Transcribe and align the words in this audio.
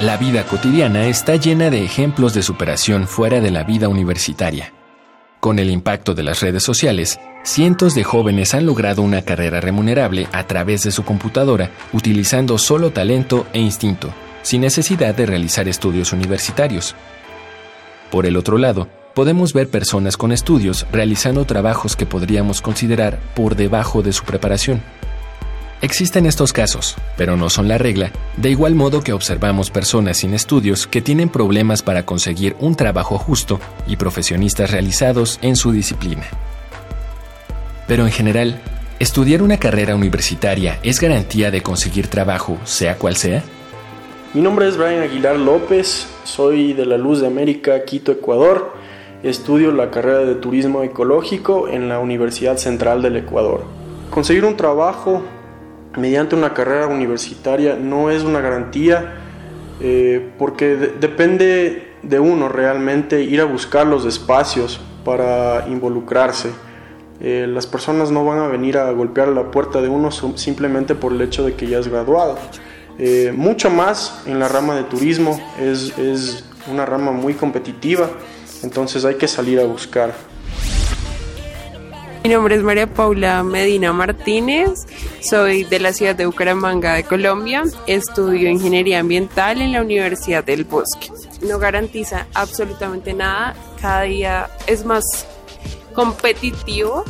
La 0.00 0.16
vida 0.16 0.44
cotidiana 0.44 1.06
está 1.06 1.36
llena 1.36 1.70
de 1.70 1.84
ejemplos 1.84 2.34
de 2.34 2.42
superación 2.42 3.06
fuera 3.06 3.40
de 3.40 3.52
la 3.52 3.62
vida 3.62 3.88
universitaria. 3.88 4.72
Con 5.38 5.60
el 5.60 5.70
impacto 5.70 6.14
de 6.14 6.24
las 6.24 6.40
redes 6.40 6.64
sociales, 6.64 7.20
cientos 7.44 7.94
de 7.94 8.02
jóvenes 8.02 8.54
han 8.54 8.66
logrado 8.66 9.02
una 9.02 9.22
carrera 9.22 9.60
remunerable 9.60 10.26
a 10.32 10.48
través 10.48 10.82
de 10.82 10.90
su 10.90 11.04
computadora 11.04 11.70
utilizando 11.92 12.58
solo 12.58 12.90
talento 12.90 13.46
e 13.52 13.60
instinto, 13.60 14.12
sin 14.42 14.62
necesidad 14.62 15.14
de 15.14 15.26
realizar 15.26 15.68
estudios 15.68 16.12
universitarios. 16.12 16.96
Por 18.10 18.26
el 18.26 18.36
otro 18.36 18.58
lado, 18.58 18.88
podemos 19.14 19.52
ver 19.52 19.68
personas 19.68 20.16
con 20.16 20.32
estudios 20.32 20.88
realizando 20.90 21.44
trabajos 21.44 21.94
que 21.94 22.04
podríamos 22.04 22.62
considerar 22.62 23.20
por 23.36 23.54
debajo 23.54 24.02
de 24.02 24.12
su 24.12 24.24
preparación. 24.24 24.82
Existen 25.84 26.24
estos 26.24 26.54
casos, 26.54 26.96
pero 27.14 27.36
no 27.36 27.50
son 27.50 27.68
la 27.68 27.76
regla, 27.76 28.10
de 28.38 28.48
igual 28.48 28.74
modo 28.74 29.02
que 29.02 29.12
observamos 29.12 29.70
personas 29.70 30.16
sin 30.16 30.32
estudios 30.32 30.86
que 30.86 31.02
tienen 31.02 31.28
problemas 31.28 31.82
para 31.82 32.06
conseguir 32.06 32.56
un 32.58 32.74
trabajo 32.74 33.18
justo 33.18 33.60
y 33.86 33.96
profesionistas 33.96 34.70
realizados 34.70 35.38
en 35.42 35.56
su 35.56 35.72
disciplina. 35.72 36.24
Pero 37.86 38.06
en 38.06 38.12
general, 38.12 38.62
¿estudiar 38.98 39.42
una 39.42 39.58
carrera 39.58 39.94
universitaria 39.94 40.78
es 40.82 41.00
garantía 41.00 41.50
de 41.50 41.62
conseguir 41.62 42.08
trabajo, 42.08 42.56
sea 42.64 42.96
cual 42.96 43.16
sea? 43.16 43.42
Mi 44.32 44.40
nombre 44.40 44.66
es 44.68 44.78
Brian 44.78 45.02
Aguilar 45.02 45.38
López, 45.38 46.06
soy 46.24 46.72
de 46.72 46.86
la 46.86 46.96
Luz 46.96 47.20
de 47.20 47.26
América, 47.26 47.84
Quito, 47.84 48.10
Ecuador. 48.10 48.72
Estudio 49.22 49.70
la 49.70 49.90
carrera 49.90 50.20
de 50.20 50.34
Turismo 50.34 50.82
Ecológico 50.82 51.68
en 51.68 51.90
la 51.90 51.98
Universidad 51.98 52.56
Central 52.56 53.02
del 53.02 53.18
Ecuador. 53.18 53.66
Conseguir 54.08 54.46
un 54.46 54.56
trabajo 54.56 55.22
mediante 55.96 56.34
una 56.34 56.54
carrera 56.54 56.86
universitaria 56.86 57.76
no 57.76 58.10
es 58.10 58.22
una 58.22 58.40
garantía 58.40 59.14
eh, 59.80 60.30
porque 60.38 60.76
depende 60.76 61.94
de 62.02 62.20
uno 62.20 62.48
realmente 62.48 63.22
ir 63.22 63.40
a 63.40 63.44
buscar 63.44 63.86
los 63.86 64.04
espacios 64.04 64.80
para 65.04 65.66
involucrarse. 65.68 66.50
Eh, 67.20 67.46
las 67.48 67.66
personas 67.66 68.10
no 68.10 68.24
van 68.24 68.38
a 68.38 68.48
venir 68.48 68.76
a 68.76 68.90
golpear 68.90 69.28
la 69.28 69.50
puerta 69.50 69.80
de 69.80 69.88
uno 69.88 70.10
simplemente 70.10 70.94
por 70.94 71.12
el 71.12 71.20
hecho 71.22 71.44
de 71.44 71.54
que 71.54 71.66
ya 71.66 71.78
es 71.78 71.88
graduado. 71.88 72.38
Eh, 72.98 73.32
mucho 73.34 73.70
más 73.70 74.22
en 74.26 74.38
la 74.38 74.48
rama 74.48 74.76
de 74.76 74.84
turismo, 74.84 75.40
es, 75.60 75.96
es 75.98 76.44
una 76.70 76.86
rama 76.86 77.12
muy 77.12 77.34
competitiva, 77.34 78.08
entonces 78.62 79.04
hay 79.04 79.16
que 79.16 79.26
salir 79.26 79.58
a 79.60 79.64
buscar. 79.64 80.12
Mi 82.24 82.30
nombre 82.30 82.54
es 82.54 82.62
María 82.62 82.86
Paula 82.86 83.42
Medina 83.42 83.92
Martínez, 83.92 84.86
soy 85.20 85.64
de 85.64 85.78
la 85.78 85.92
ciudad 85.92 86.16
de 86.16 86.24
Bucaramanga 86.24 86.94
de 86.94 87.04
Colombia, 87.04 87.64
estudio 87.86 88.48
ingeniería 88.48 89.00
ambiental 89.00 89.60
en 89.60 89.72
la 89.72 89.82
Universidad 89.82 90.42
del 90.42 90.64
Bosque. 90.64 91.10
No 91.42 91.58
garantiza 91.58 92.26
absolutamente 92.32 93.12
nada, 93.12 93.54
cada 93.78 94.02
día 94.04 94.48
es 94.66 94.86
más 94.86 95.04
competitivo 95.92 97.04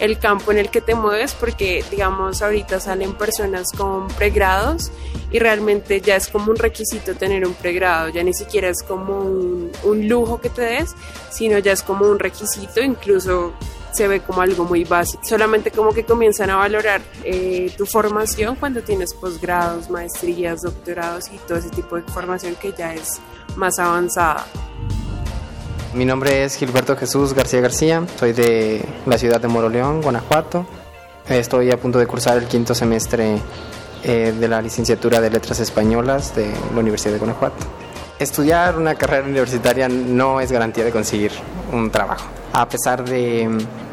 el 0.00 0.18
campo 0.18 0.52
en 0.52 0.58
el 0.58 0.68
que 0.68 0.82
te 0.82 0.94
mueves 0.94 1.32
porque 1.32 1.82
digamos 1.90 2.42
ahorita 2.42 2.78
salen 2.78 3.14
personas 3.14 3.72
con 3.74 4.08
pregrados 4.08 4.92
y 5.30 5.38
realmente 5.38 6.02
ya 6.02 6.16
es 6.16 6.28
como 6.28 6.50
un 6.50 6.58
requisito 6.58 7.14
tener 7.14 7.46
un 7.46 7.54
pregrado, 7.54 8.10
ya 8.10 8.22
ni 8.22 8.34
siquiera 8.34 8.68
es 8.68 8.82
como 8.82 9.18
un, 9.18 9.72
un 9.84 10.08
lujo 10.08 10.42
que 10.42 10.50
te 10.50 10.60
des, 10.60 10.94
sino 11.30 11.58
ya 11.58 11.72
es 11.72 11.82
como 11.82 12.04
un 12.04 12.18
requisito, 12.18 12.82
incluso 12.82 13.54
se 13.98 14.06
ve 14.06 14.20
como 14.20 14.42
algo 14.42 14.64
muy 14.64 14.84
básico. 14.84 15.24
Solamente 15.24 15.72
como 15.72 15.92
que 15.92 16.04
comienzan 16.04 16.50
a 16.50 16.56
valorar 16.56 17.00
eh, 17.24 17.72
tu 17.76 17.84
formación 17.84 18.54
cuando 18.54 18.80
tienes 18.80 19.12
posgrados, 19.12 19.90
maestrías, 19.90 20.62
doctorados 20.62 21.26
y 21.32 21.38
todo 21.38 21.58
ese 21.58 21.70
tipo 21.70 21.96
de 21.96 22.02
formación 22.02 22.54
que 22.54 22.72
ya 22.78 22.94
es 22.94 23.18
más 23.56 23.80
avanzada. 23.80 24.46
Mi 25.94 26.04
nombre 26.04 26.44
es 26.44 26.54
Gilberto 26.54 26.96
Jesús 26.96 27.34
García 27.34 27.60
García, 27.60 28.06
soy 28.20 28.32
de 28.34 28.84
la 29.04 29.18
ciudad 29.18 29.40
de 29.40 29.48
Moroleón, 29.48 30.00
Guanajuato. 30.00 30.64
Estoy 31.28 31.72
a 31.72 31.76
punto 31.76 31.98
de 31.98 32.06
cursar 32.06 32.38
el 32.38 32.46
quinto 32.46 32.76
semestre 32.76 33.38
eh, 34.04 34.32
de 34.38 34.48
la 34.48 34.62
licenciatura 34.62 35.20
de 35.20 35.28
Letras 35.28 35.58
Españolas 35.58 36.36
de 36.36 36.52
la 36.72 36.78
Universidad 36.78 37.14
de 37.14 37.18
Guanajuato. 37.18 37.66
Estudiar 38.20 38.78
una 38.78 38.94
carrera 38.94 39.26
universitaria 39.26 39.88
no 39.88 40.40
es 40.40 40.52
garantía 40.52 40.84
de 40.84 40.92
conseguir 40.92 41.32
un 41.72 41.90
trabajo, 41.90 42.28
a 42.52 42.68
pesar 42.68 43.04
de 43.04 43.48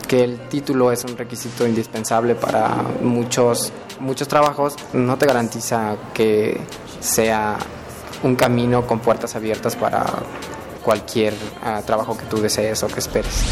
que 0.06 0.24
el 0.24 0.40
título 0.50 0.92
es 0.92 1.04
un 1.04 1.18
requisito 1.18 1.68
indispensable 1.68 2.36
para 2.36 2.84
muchos, 3.02 3.72
muchos 4.00 4.28
trabajos, 4.28 4.76
no 4.94 5.18
te 5.18 5.26
garantiza 5.26 5.96
que 6.14 6.60
sea 7.00 7.58
un 8.24 8.36
camino 8.36 8.88
con 8.88 9.00
puertas 9.00 9.36
abiertas 9.36 9.76
para 9.76 10.06
cualquier 10.84 11.34
ah, 11.64 11.82
trabajo 11.86 12.18
que 12.18 12.26
tú 12.26 12.38
desees 12.38 12.84
o 12.84 12.88
que 12.88 13.00
esperes. 13.00 13.44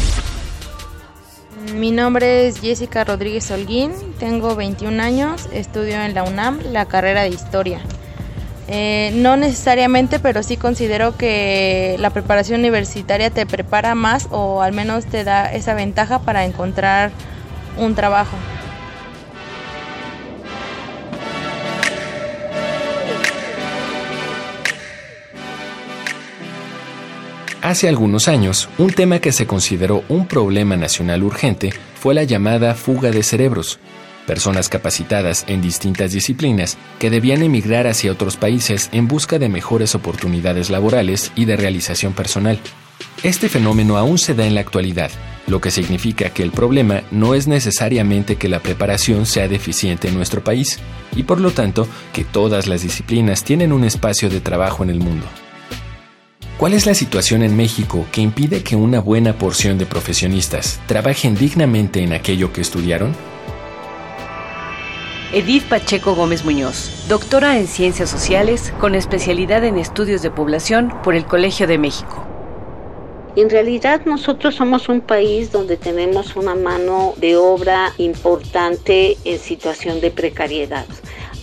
Mi 1.74 1.90
nombre 1.90 2.46
es 2.46 2.60
Jessica 2.60 3.04
Rodríguez 3.04 3.50
Holguín, 3.50 3.92
tengo 4.18 4.54
21 4.54 5.02
años, 5.02 5.48
estudio 5.52 6.00
en 6.02 6.14
la 6.14 6.22
UNAM 6.22 6.60
la 6.70 6.86
carrera 6.86 7.22
de 7.22 7.30
historia. 7.30 7.80
Eh, 8.68 9.12
no 9.14 9.36
necesariamente, 9.36 10.18
pero 10.18 10.42
sí 10.42 10.56
considero 10.56 11.16
que 11.16 11.96
la 11.98 12.10
preparación 12.10 12.60
universitaria 12.60 13.30
te 13.30 13.44
prepara 13.44 13.94
más 13.94 14.28
o 14.30 14.62
al 14.62 14.72
menos 14.72 15.04
te 15.04 15.22
da 15.22 15.52
esa 15.52 15.74
ventaja 15.74 16.20
para 16.20 16.44
encontrar 16.44 17.10
un 17.76 17.94
trabajo. 17.94 18.36
Hace 27.64 27.88
algunos 27.88 28.28
años, 28.28 28.68
un 28.76 28.92
tema 28.92 29.20
que 29.20 29.32
se 29.32 29.46
consideró 29.46 30.04
un 30.10 30.26
problema 30.26 30.76
nacional 30.76 31.22
urgente 31.22 31.72
fue 31.94 32.12
la 32.12 32.24
llamada 32.24 32.74
fuga 32.74 33.10
de 33.10 33.22
cerebros, 33.22 33.78
personas 34.26 34.68
capacitadas 34.68 35.44
en 35.48 35.62
distintas 35.62 36.12
disciplinas 36.12 36.76
que 36.98 37.10
debían 37.10 37.42
emigrar 37.42 37.86
hacia 37.86 38.12
otros 38.12 38.36
países 38.36 38.88
en 38.92 39.08
busca 39.08 39.38
de 39.38 39.48
mejores 39.48 39.94
oportunidades 39.94 40.70
laborales 40.70 41.32
y 41.34 41.44
de 41.44 41.56
realización 41.56 42.12
personal. 42.12 42.58
Este 43.22 43.48
fenómeno 43.48 43.96
aún 43.96 44.18
se 44.18 44.34
da 44.34 44.46
en 44.46 44.54
la 44.54 44.60
actualidad, 44.60 45.10
lo 45.46 45.60
que 45.60 45.70
significa 45.70 46.30
que 46.30 46.42
el 46.42 46.50
problema 46.50 47.02
no 47.10 47.34
es 47.34 47.46
necesariamente 47.46 48.36
que 48.36 48.48
la 48.48 48.60
preparación 48.60 49.26
sea 49.26 49.48
deficiente 49.48 50.08
en 50.08 50.14
nuestro 50.14 50.42
país, 50.42 50.78
y 51.14 51.22
por 51.22 51.40
lo 51.40 51.50
tanto 51.50 51.86
que 52.12 52.24
todas 52.24 52.66
las 52.66 52.82
disciplinas 52.82 53.44
tienen 53.44 53.72
un 53.72 53.84
espacio 53.84 54.30
de 54.30 54.40
trabajo 54.40 54.82
en 54.84 54.90
el 54.90 55.00
mundo. 55.00 55.26
¿Cuál 56.56 56.72
es 56.72 56.86
la 56.86 56.94
situación 56.94 57.42
en 57.42 57.56
México 57.56 58.06
que 58.12 58.20
impide 58.20 58.62
que 58.62 58.76
una 58.76 59.00
buena 59.00 59.36
porción 59.36 59.76
de 59.76 59.86
profesionistas 59.86 60.80
trabajen 60.86 61.34
dignamente 61.34 62.02
en 62.02 62.12
aquello 62.12 62.52
que 62.52 62.60
estudiaron? 62.60 63.12
Edith 65.34 65.64
Pacheco 65.68 66.14
Gómez 66.14 66.44
Muñoz, 66.44 67.08
doctora 67.08 67.58
en 67.58 67.66
Ciencias 67.66 68.08
Sociales 68.08 68.72
con 68.78 68.94
especialidad 68.94 69.64
en 69.64 69.78
Estudios 69.78 70.22
de 70.22 70.30
Población 70.30 70.94
por 71.02 71.16
el 71.16 71.26
Colegio 71.26 71.66
de 71.66 71.76
México. 71.76 72.24
En 73.34 73.50
realidad 73.50 74.02
nosotros 74.04 74.54
somos 74.54 74.88
un 74.88 75.00
país 75.00 75.50
donde 75.50 75.76
tenemos 75.76 76.36
una 76.36 76.54
mano 76.54 77.14
de 77.16 77.36
obra 77.36 77.92
importante 77.98 79.18
en 79.24 79.40
situación 79.40 80.00
de 80.00 80.12
precariedad. 80.12 80.86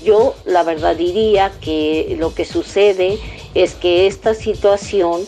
Yo 0.06 0.36
la 0.46 0.64
verdad 0.64 0.96
diría 0.96 1.52
que 1.60 2.16
lo 2.18 2.34
que 2.34 2.46
sucede 2.46 3.20
es 3.56 3.74
que 3.74 4.08
esta 4.08 4.34
situación 4.34 5.20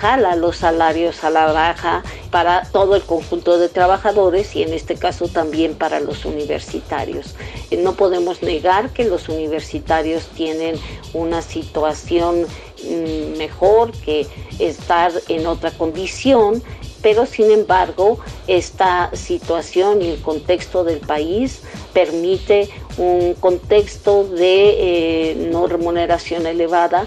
jala 0.00 0.34
los 0.34 0.56
salarios 0.56 1.22
a 1.22 1.30
la 1.30 1.52
baja 1.52 2.02
para 2.30 2.64
todo 2.72 2.96
el 2.96 3.02
conjunto 3.02 3.58
de 3.58 3.68
trabajadores 3.68 4.56
y 4.56 4.62
en 4.62 4.72
este 4.72 4.96
caso 4.96 5.28
también 5.28 5.74
para 5.74 6.00
los 6.00 6.24
universitarios. 6.24 7.34
Eh, 7.70 7.76
no 7.76 7.94
podemos 7.94 8.42
negar 8.42 8.90
que 8.90 9.04
los 9.04 9.28
universitarios 9.28 10.26
tienen 10.34 10.76
una 11.14 11.42
situación 11.42 12.42
mm, 12.42 13.38
mejor 13.38 13.92
que 13.92 14.26
estar 14.58 15.12
en 15.28 15.46
otra 15.46 15.70
condición, 15.70 16.62
pero 17.00 17.24
sin 17.24 17.50
embargo 17.50 18.18
esta 18.48 19.10
situación 19.14 20.02
y 20.02 20.08
el 20.08 20.20
contexto 20.20 20.82
del 20.82 21.00
país 21.00 21.62
permite 21.92 22.68
un 22.98 23.34
contexto 23.34 24.24
de 24.24 25.30
eh, 25.30 25.48
no 25.52 25.68
remuneración 25.68 26.46
elevada 26.46 27.06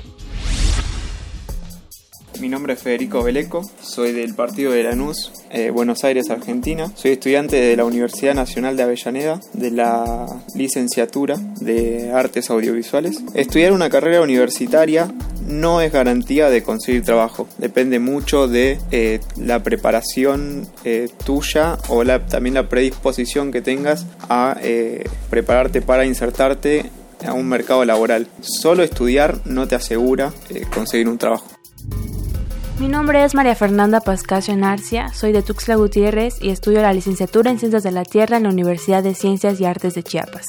Mi 2.40 2.48
nombre 2.48 2.74
es 2.74 2.80
Federico 2.80 3.22
Beleco, 3.22 3.70
soy 3.82 4.14
del 4.14 4.34
partido 4.34 4.72
de 4.72 4.84
Lanús, 4.84 5.34
eh, 5.50 5.72
Buenos 5.72 6.06
Aires, 6.06 6.30
Argentina. 6.30 6.90
Soy 6.96 7.12
estudiante 7.12 7.58
de 7.58 7.76
la 7.76 7.84
Universidad 7.84 8.34
Nacional 8.34 8.78
de 8.78 8.84
Avellaneda, 8.84 9.42
de 9.52 9.72
la 9.72 10.26
licenciatura 10.56 11.36
de 11.60 12.14
Artes 12.14 12.50
Audiovisuales. 12.50 13.22
Estudiar 13.34 13.74
una 13.74 13.90
carrera 13.90 14.22
universitaria 14.22 15.12
no 15.46 15.82
es 15.82 15.92
garantía 15.92 16.50
de 16.50 16.64
conseguir 16.64 17.04
trabajo. 17.04 17.50
Depende 17.58 18.00
mucho 18.00 18.48
de 18.48 18.80
eh, 18.92 19.20
la 19.36 19.62
preparación 19.62 20.66
eh, 20.86 21.10
tuya 21.26 21.78
o 21.90 22.06
también 22.06 22.54
la 22.54 22.70
predisposición 22.70 23.52
que 23.52 23.62
tengas 23.62 24.06
a 24.30 24.56
prepararte 25.30 25.82
para 25.82 26.06
insertarte 26.06 26.90
a 27.28 27.34
un 27.34 27.50
mercado 27.50 27.84
laboral. 27.84 28.28
Solo 28.40 28.84
estudiar 28.84 29.42
no 29.44 29.68
te 29.68 29.76
asegura 29.76 30.32
conseguir 30.74 31.10
un 31.10 31.18
trabajo. 31.18 31.59
Mi 32.80 32.88
nombre 32.88 33.26
es 33.26 33.36
María 33.36 33.56
Fernanda 33.56 34.00
Pascasio 34.00 34.56
Narcia, 34.56 35.12
soy 35.14 35.34
de 35.34 35.42
Tuxtla 35.42 35.76
Gutiérrez 35.76 36.42
y 36.42 36.50
estudio 36.50 36.82
la 36.82 36.94
licenciatura 36.94 37.52
en 37.52 37.60
Ciencias 37.60 37.84
de 37.84 37.92
la 37.92 38.06
Tierra 38.06 38.38
en 38.38 38.44
la 38.44 38.50
Universidad 38.50 39.04
de 39.04 39.16
Ciencias 39.16 39.60
y 39.60 39.66
Artes 39.66 39.96
de 39.96 40.04
Chiapas. 40.04 40.48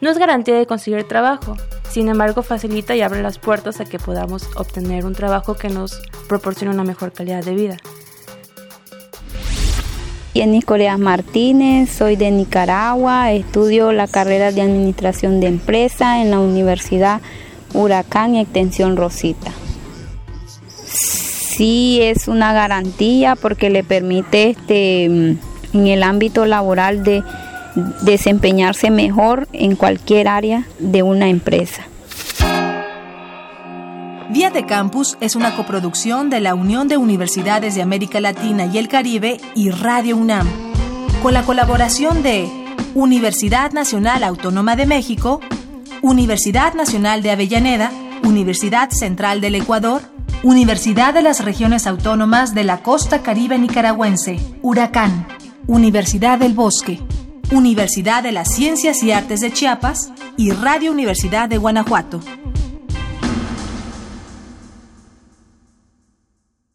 No 0.00 0.08
es 0.08 0.18
garantía 0.18 0.56
de 0.56 0.66
conseguir 0.66 1.02
trabajo, 1.08 1.56
sin 1.90 2.08
embargo 2.08 2.44
facilita 2.44 2.94
y 2.94 3.00
abre 3.00 3.22
las 3.22 3.40
puertas 3.40 3.80
a 3.80 3.86
que 3.86 3.98
podamos 3.98 4.48
obtener 4.54 5.04
un 5.04 5.14
trabajo 5.14 5.54
que 5.54 5.68
nos 5.68 6.00
proporcione 6.28 6.72
una 6.72 6.84
mejor 6.84 7.10
calidad 7.10 7.44
de 7.44 7.54
vida. 7.56 7.76
Jenny 10.34 10.62
Coreas 10.62 11.00
Martínez, 11.00 11.90
soy 11.90 12.14
de 12.14 12.30
Nicaragua, 12.30 13.32
estudio 13.32 13.90
la 13.90 14.06
carrera 14.06 14.52
de 14.52 14.62
Administración 14.62 15.40
de 15.40 15.48
Empresa 15.48 16.22
en 16.22 16.30
la 16.30 16.38
Universidad 16.38 17.20
Huracán 17.74 18.36
y 18.36 18.40
Extensión 18.42 18.96
Rosita 18.96 19.52
sí 21.58 21.98
es 22.00 22.28
una 22.28 22.52
garantía 22.52 23.34
porque 23.34 23.68
le 23.68 23.82
permite 23.82 24.50
este, 24.50 25.04
en 25.06 25.40
el 25.74 26.04
ámbito 26.04 26.46
laboral 26.46 27.02
de 27.02 27.24
desempeñarse 28.02 28.92
mejor 28.92 29.48
en 29.52 29.74
cualquier 29.74 30.28
área 30.28 30.66
de 30.78 31.02
una 31.02 31.28
empresa. 31.28 31.82
Vía 34.30 34.50
de 34.50 34.66
Campus 34.66 35.16
es 35.20 35.34
una 35.34 35.56
coproducción 35.56 36.30
de 36.30 36.40
la 36.40 36.54
Unión 36.54 36.86
de 36.86 36.96
Universidades 36.96 37.74
de 37.74 37.82
América 37.82 38.20
Latina 38.20 38.66
y 38.66 38.78
el 38.78 38.86
Caribe 38.86 39.38
y 39.56 39.70
Radio 39.70 40.16
UNAM, 40.16 40.46
con 41.22 41.34
la 41.34 41.42
colaboración 41.42 42.22
de 42.22 42.48
Universidad 42.94 43.72
Nacional 43.72 44.22
Autónoma 44.22 44.76
de 44.76 44.86
México, 44.86 45.40
Universidad 46.02 46.74
Nacional 46.74 47.22
de 47.22 47.32
Avellaneda, 47.32 47.90
Universidad 48.22 48.90
Central 48.90 49.40
del 49.40 49.56
Ecuador, 49.56 50.02
Universidad 50.44 51.14
de 51.14 51.22
las 51.22 51.44
Regiones 51.44 51.88
Autónomas 51.88 52.54
de 52.54 52.62
la 52.62 52.80
Costa 52.80 53.22
Caribe 53.22 53.58
Nicaragüense, 53.58 54.38
Huracán, 54.62 55.26
Universidad 55.66 56.38
del 56.38 56.54
Bosque, 56.54 57.00
Universidad 57.50 58.22
de 58.22 58.30
las 58.30 58.54
Ciencias 58.54 59.02
y 59.02 59.10
Artes 59.10 59.40
de 59.40 59.52
Chiapas 59.52 60.12
y 60.36 60.52
Radio 60.52 60.92
Universidad 60.92 61.48
de 61.48 61.58
Guanajuato. 61.58 62.20